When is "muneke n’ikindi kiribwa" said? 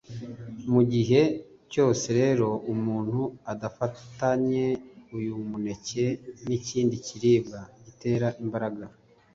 5.49-7.59